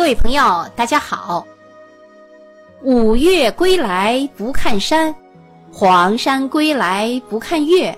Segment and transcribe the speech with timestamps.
[0.00, 1.46] 各位朋友，大家好。
[2.82, 5.14] 五岳归来不看山，
[5.70, 7.96] 黄山归来不看岳。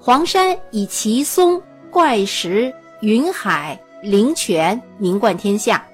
[0.00, 5.86] 黄山以奇松、怪石、云海、灵泉名冠天下。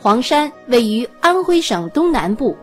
[0.00, 2.56] 黄山位于安徽省东南部，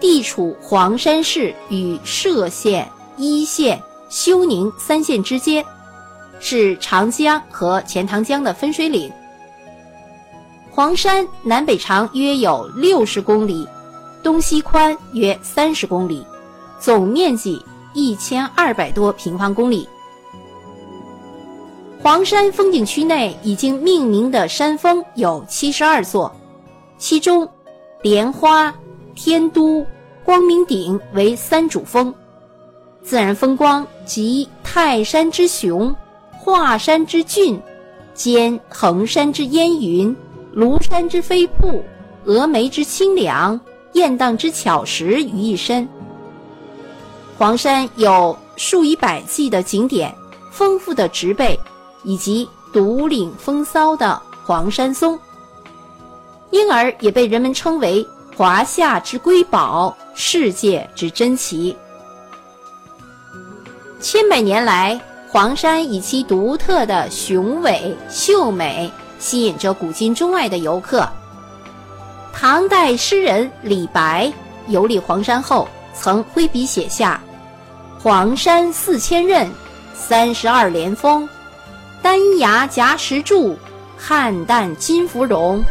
[0.00, 2.88] 地处黄山市与歙县、
[3.18, 3.78] 黟县、
[4.08, 5.62] 休宁三县之间，
[6.40, 9.12] 是长江和钱塘江的分水岭。
[10.74, 13.68] 黄山南北长约有六十公里，
[14.22, 16.26] 东西宽约三十公里，
[16.80, 17.62] 总面积
[17.92, 19.86] 一千二百多平方公里。
[22.00, 26.34] 黄山风景区内已经命名的山峰有七十二座，
[26.96, 27.46] 其中
[28.00, 28.74] 莲花、
[29.14, 29.84] 天都、
[30.24, 32.12] 光明顶为三主峰。
[33.02, 35.94] 自然风光集泰山之雄、
[36.30, 37.60] 华山之峻、
[38.14, 40.16] 兼衡山之烟云。
[40.54, 41.82] 庐山之飞瀑，
[42.26, 43.58] 峨眉之清凉，
[43.92, 45.88] 雁荡之巧石于一身。
[47.38, 50.14] 黄山有数以百计的景点，
[50.50, 51.58] 丰富的植被，
[52.04, 55.18] 以及独领风骚的黄山松，
[56.50, 58.06] 因而也被人们称为
[58.36, 61.74] 华夏之瑰宝，世界之珍奇。
[64.00, 65.00] 千百年来，
[65.30, 68.90] 黄山以其独特的雄伟秀美。
[69.22, 71.08] 吸引着古今中外的游客。
[72.32, 74.30] 唐代诗人李白
[74.66, 77.22] 游历黄山后，曾挥笔写下
[78.02, 79.48] ：“黄山四千仞，
[79.94, 81.26] 三十二连峰，
[82.02, 83.56] 丹崖夹石柱，
[83.96, 85.62] 汉淡金芙蓉。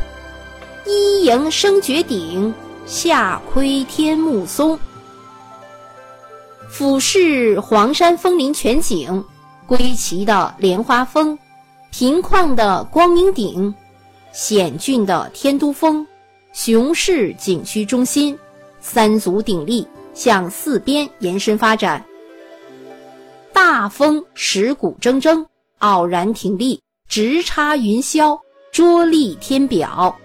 [0.85, 2.53] 一迎生绝顶，
[2.85, 4.79] 下窥天目松。”
[6.72, 9.22] 俯视黄山峰林全景，
[9.67, 11.38] 归齐的莲花峰。
[11.92, 13.73] 平旷的光明顶，
[14.31, 16.08] 险峻的天都峰，
[16.53, 18.39] 雄势景区中心，
[18.80, 22.03] 三足鼎立向四边延伸发展。
[23.51, 25.46] 大峰石骨铮铮，
[25.80, 28.40] 傲然挺立，直插云霄，
[28.72, 30.16] 卓立天表；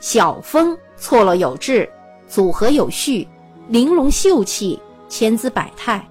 [0.00, 1.88] 小峰错落有致，
[2.26, 3.28] 组合有序，
[3.68, 6.02] 玲珑秀气，千姿百态，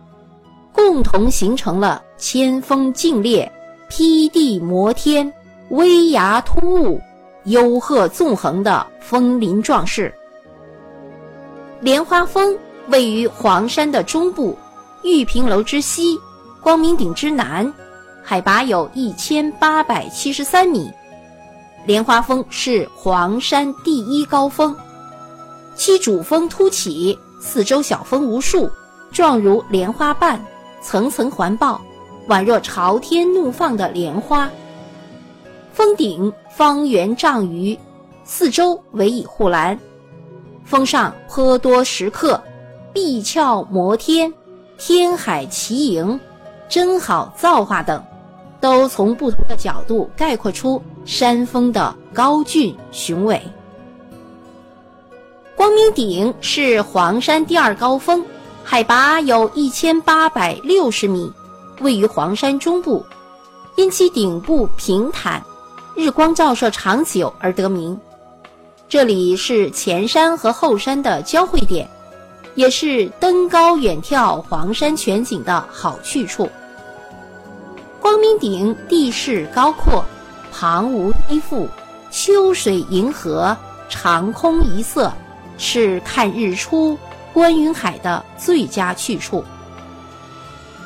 [0.72, 3.52] 共同形成了千峰竞列。
[3.92, 5.30] 劈地摩天，
[5.68, 6.98] 威崖突兀，
[7.44, 10.14] 幽壑纵横的峰林壮士。
[11.82, 12.58] 莲花峰
[12.88, 14.58] 位于黄山的中部，
[15.04, 16.18] 玉屏楼之西，
[16.62, 17.70] 光明顶之南，
[18.24, 20.90] 海拔有一千八百七十三米。
[21.86, 24.74] 莲花峰是黄山第一高峰，
[25.76, 28.72] 其主峰突起，四周小峰无数，
[29.12, 30.42] 状如莲花瓣，
[30.82, 31.82] 层层环抱。
[32.28, 34.50] 宛若朝天怒放的莲花。
[35.74, 37.78] 峰顶方圆丈余，
[38.24, 39.78] 四周围以护栏。
[40.64, 42.42] 峰上颇多石刻，
[42.94, 44.34] 碧峭摩天、
[44.78, 46.20] 天海奇影、
[46.70, 48.04] 真好造化等，
[48.60, 53.42] 都从不同的角度概括出山峰的高峻雄伟。
[55.56, 58.24] 光明顶是黄山第二高峰，
[58.64, 61.32] 海拔有一千八百六十米。
[61.82, 63.06] 位于黄山中部，
[63.76, 65.44] 因其顶部平坦，
[65.96, 68.00] 日光照射长久而得名。
[68.88, 71.90] 这里是前山和后山的交汇点，
[72.56, 76.50] 也是登高远眺黄山全景的好去处。
[78.00, 80.04] 光明顶地势高阔，
[80.52, 81.68] 旁无依附，
[82.10, 83.56] 秋水银河，
[83.88, 85.12] 长空一色，
[85.58, 86.98] 是看日出、
[87.32, 89.44] 观云海的最佳去处。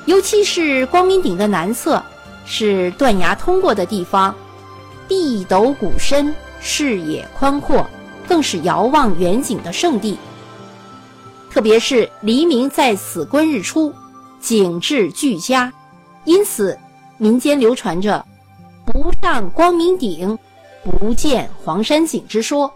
[0.06, 2.02] 尤其是光明顶的南侧，
[2.46, 4.34] 是断崖通过的地方，
[5.08, 7.86] 地陡谷深，视野宽阔，
[8.28, 10.18] 更是遥望远景的胜地。
[11.50, 13.94] 特别是黎明在此观日出，
[14.40, 15.72] 景致俱佳，
[16.26, 16.78] 因此
[17.18, 18.24] 民间流传着
[18.86, 20.38] “不上光明顶，
[20.84, 22.72] 不见黄山景”之说。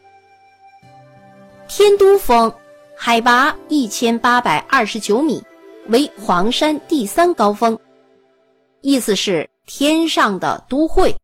[1.68, 2.52] 天都峰，
[2.96, 5.44] 海拔一千八百二十九米。
[5.90, 7.78] 为黄山第三高峰，
[8.82, 11.16] 意思是天上的都会。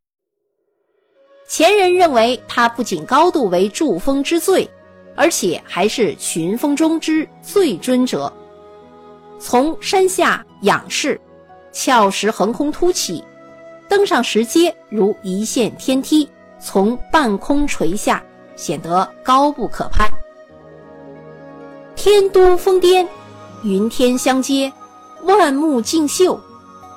[1.48, 4.68] 前人认为它不仅高度为诸峰之最，
[5.16, 8.32] 而且还是群峰中之最尊者。
[9.40, 11.20] 从山下仰视，
[11.72, 13.24] 峭石横空突起，
[13.88, 16.28] 登上石阶如一线天梯，
[16.60, 18.24] 从半空垂下，
[18.56, 20.10] 显得高不可攀。
[21.96, 23.08] 天都峰巅。
[23.66, 24.72] 云天相接，
[25.24, 26.40] 万木竞秀。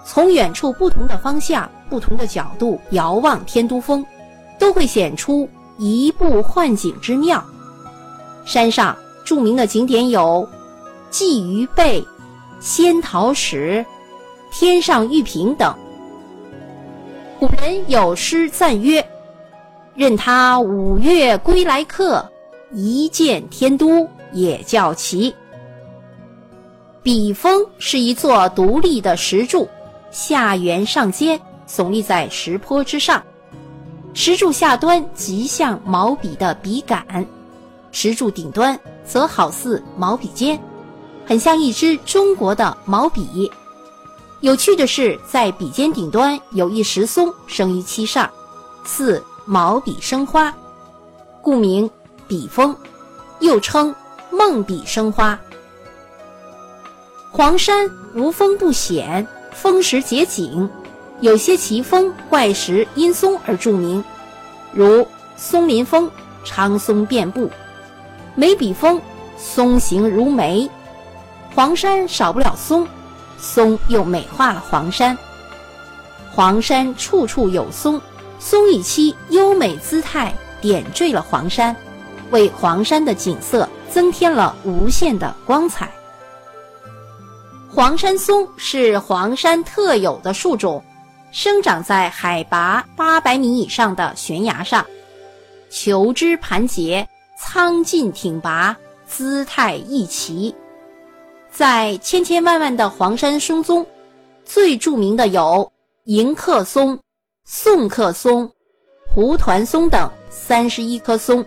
[0.04, 4.04] 从远处不同的方向、不同的角度遥望天都峰，
[4.58, 5.48] 都会显出
[5.78, 7.42] 移步换景之妙。
[8.44, 8.94] 山上
[9.24, 10.46] 著名的景点有
[11.10, 12.06] 鲫鱼背、
[12.60, 13.84] 仙桃石、
[14.52, 15.74] 天上玉屏等。
[17.38, 19.02] 古人有诗赞曰
[19.96, 22.22] ：“任他五岳归来客，
[22.72, 25.34] 一见天都也叫奇。”
[27.08, 29.66] 笔峰是一座独立的石柱，
[30.10, 33.22] 下圆上尖，耸立在石坡之上。
[34.12, 37.26] 石柱下端极像毛笔的笔杆，
[37.92, 40.60] 石柱顶端则好似毛笔尖，
[41.24, 43.50] 很像一支中国的毛笔。
[44.40, 48.28] 有趣的是，在笔尖顶端有一石松生于其上，
[48.84, 50.54] 似毛笔生花，
[51.40, 51.90] 故名
[52.26, 52.76] 笔峰，
[53.40, 53.94] 又称
[54.30, 55.40] 梦笔生花。
[57.30, 60.68] 黄山无峰不显，峰石结景，
[61.20, 64.02] 有些奇峰怪石因松而著名，
[64.72, 66.10] 如松林峰，
[66.42, 67.48] 长松遍布；
[68.34, 69.00] 眉笔峰，
[69.36, 70.68] 松形如眉。
[71.54, 72.86] 黄山少不了松。
[73.40, 75.16] 松又美化了黄山，
[76.34, 78.00] 黄山处处有松，
[78.40, 81.76] 松以其优美姿态点缀了黄山，
[82.32, 85.88] 为黄山的景色增添了无限的光彩。
[87.70, 90.82] 黄山松是黄山特有的树种，
[91.30, 94.84] 生长在海拔八百米以上的悬崖上，
[95.68, 97.06] 球枝盘结，
[97.38, 98.74] 苍劲挺拔，
[99.06, 100.54] 姿态异奇。
[101.50, 103.86] 在千千万万的黄山松中，
[104.46, 105.70] 最著名的有
[106.04, 106.98] 迎客松、
[107.44, 108.50] 送客松、
[109.14, 111.44] 蒲团松等三十一棵松。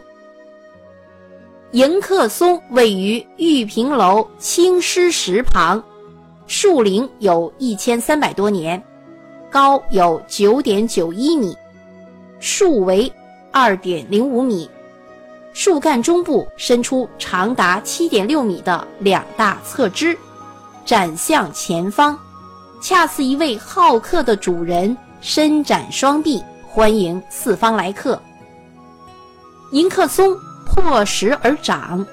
[1.72, 5.82] 迎客松位于玉屏楼青狮石旁，
[6.54, 8.84] 树龄有一千三百多年，
[9.50, 11.56] 高有九点九一米，
[12.42, 13.10] 树围
[13.54, 14.70] 二点零五米。
[15.54, 20.16] 树干中部伸出长达七点六米的两大侧枝，
[20.84, 22.20] 展向前方，
[22.84, 28.22] 恰似一位好客的主人伸展双臂欢迎四方来客。
[29.72, 32.06] 迎客松破石而长，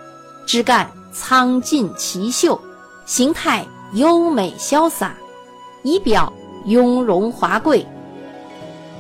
[0.47, 2.57] 枝干苍劲奇秀，
[3.05, 5.15] 形态优美潇洒，
[5.83, 6.33] 仪表
[6.67, 7.87] 雍容华贵。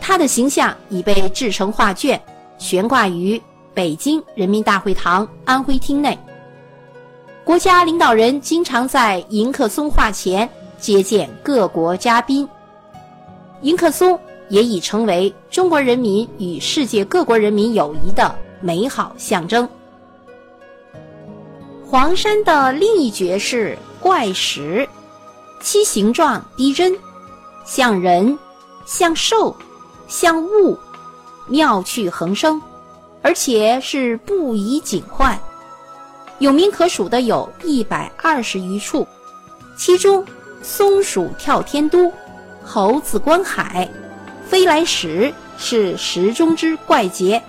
[0.01, 2.21] 他的形象已被制成画卷，
[2.59, 3.41] 悬挂于。
[3.75, 6.19] 北京人民大会堂安徽厅内，
[7.45, 10.49] 国家领导人经常在迎客松画前
[10.81, 12.49] 接见各国嘉宾。
[13.63, 14.19] 迎客松
[14.49, 19.69] 也已成为中国人民与世界各国人民友谊的美好象征。
[21.89, 24.89] 黄山的另一绝是怪石，
[25.61, 26.97] 其形状逼真，
[27.65, 28.39] 像人，
[28.87, 29.57] 像兽，
[30.07, 30.79] 像物，
[31.47, 32.61] 妙趣横生。
[33.21, 35.39] 而且是不宜景患，
[36.39, 39.07] 有名可数的有一百二十余处，
[39.77, 40.25] 其中
[40.63, 42.11] 松鼠跳天都、
[42.65, 43.91] 猴子观海、
[44.49, 47.43] 飞来石是石中之怪杰，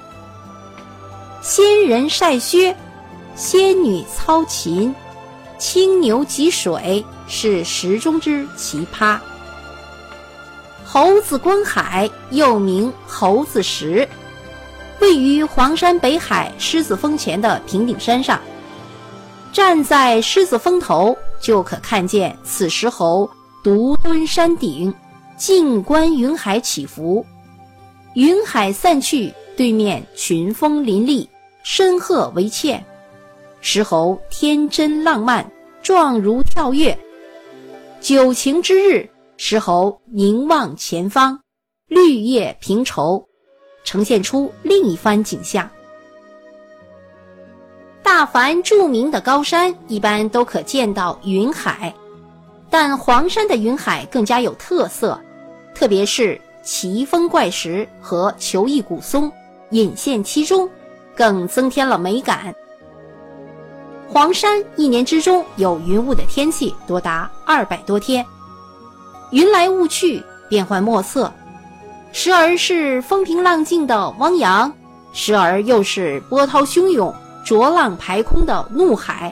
[1.40, 2.75] 仙人晒靴、
[3.36, 4.94] 仙女操琴、
[5.60, 9.20] 青牛汲水是石中之奇葩。
[10.86, 14.08] 猴子观海又名猴子石。
[15.00, 18.40] 位于黄山北海狮子峰前的平顶山上，
[19.54, 23.30] 站在狮子峰头，就可看见此石猴
[23.64, 24.94] 独蹲山顶，
[25.38, 27.26] 静观云海起伏。
[28.14, 31.30] 云海散去，对面群峰林立，
[31.64, 32.81] 深壑为堑。
[33.62, 35.50] 石猴天真浪漫，
[35.81, 36.98] 状如跳跃。
[38.02, 41.40] 九晴之日，石猴凝望前方，
[41.88, 43.26] 绿叶平畴。
[43.86, 45.68] 呈现出另一番景象。
[48.04, 51.92] 大凡著名的高山，一般都可见到云海，
[52.69, 55.19] 但黄山的云海更加有特色，
[55.74, 59.31] 特别是奇峰怪石和球异古松
[59.71, 60.69] 隐现其中，
[61.16, 62.54] 更增添了美感。
[64.11, 68.25] 黄山一年之中有云雾的天气多达二百多天，
[69.30, 71.31] 云来雾去，变幻莫测。
[72.11, 74.73] 时而是风平浪静的汪洋，
[75.13, 77.13] 时而又是波涛汹涌、
[77.45, 79.31] 浊浪排空的怒海。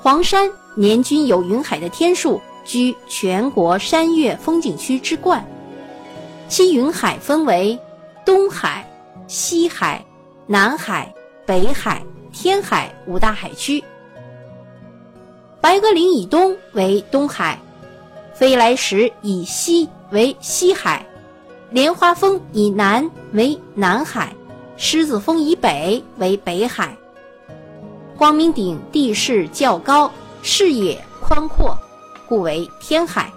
[0.00, 5.46] 黄山年均有云海的天数居全国山岳风景区之冠，
[6.48, 7.78] 其云海分为
[8.24, 8.90] 东海、
[9.26, 10.02] 西海、
[10.46, 11.12] 南海、
[11.44, 12.02] 北海、
[12.34, 13.82] 天海五大海区。
[15.60, 17.58] 白鸽岭以东为东海，
[18.34, 21.06] 飞来石以西为西海。
[21.70, 24.34] 莲花峰以南为南海，
[24.76, 26.94] 狮子峰以北为北海。
[28.16, 30.10] 光明顶地势较高，
[30.42, 31.76] 视野宽阔，
[32.28, 33.32] 故为天海。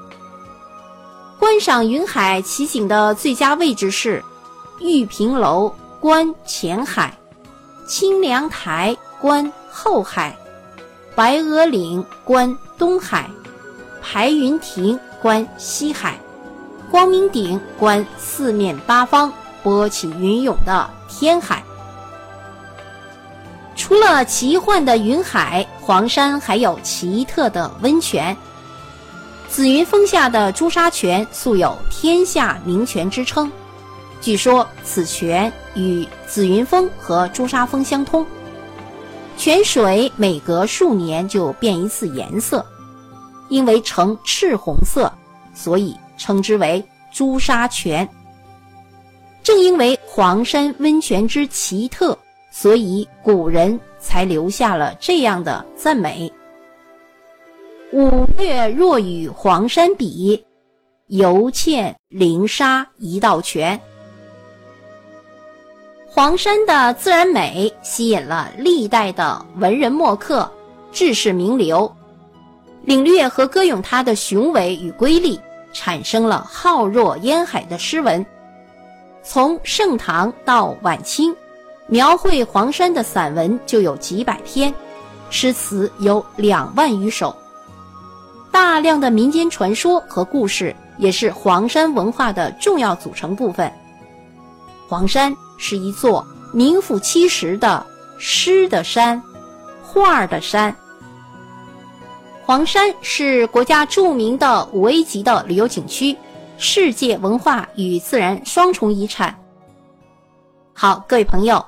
[1.40, 4.24] 观赏云海奇景的最佳位置是：
[4.82, 7.16] 玉屏楼观前海，
[7.88, 10.38] 清凉台观后海，
[11.16, 13.30] 白鹅岭观东海，
[14.02, 16.20] 排云亭观西海。
[16.92, 19.32] 光明顶观四面八方
[19.64, 21.64] 波起云涌的天海。
[23.76, 28.36] 除了奇幻的云海，黄山还有奇特的温泉。
[29.50, 33.50] 紫云峰下的朱砂泉素有“天下名泉”之称，
[34.22, 38.26] 据说此泉与紫云峰和朱砂峰相通，
[39.38, 42.66] 泉水每隔数年就变一次颜色，
[43.50, 45.12] 因为呈赤红色，
[45.54, 45.96] 所以。
[46.20, 46.84] 称之为
[47.14, 48.10] 朱砂泉。
[49.44, 52.18] 正因为黄山温泉之奇特，
[52.52, 56.34] 所以古人才留下了这样的赞美
[57.94, 60.44] ：“五岳若与黄山比，
[61.06, 63.80] 犹欠灵沙一道泉。”
[66.18, 70.52] 黄山的自然美吸引了历代的文人墨客、
[70.92, 71.96] 志士名流，
[72.82, 75.40] 领略和歌咏它的雄伟与瑰丽。
[75.74, 78.26] 产生了浩若烟海的诗文，
[79.22, 81.36] 从盛唐到晚清，
[81.86, 84.74] 描绘黄山的散文就有几百篇，
[85.30, 87.36] 诗词有两万余首。
[88.52, 93.72] 大量的民间传说和故事也是黄山文化的重要组成部分。
[94.88, 97.86] 黄山是一座名副其实的
[98.18, 99.22] 诗的山，
[99.84, 100.74] 画的山。
[102.46, 106.16] 黄山是国家著名的五 A 级的旅游景区，
[106.58, 109.38] 世界文化与自然双重遗产。
[110.74, 111.64] 好，各位朋友，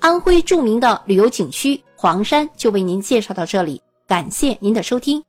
[0.00, 5.22] 安徽著名的旅游景区黄山就为您介绍到这里，感谢您的收听。